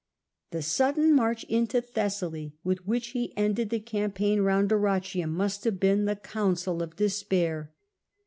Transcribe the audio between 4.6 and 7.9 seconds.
Dyrrhachium must have been the council of despair.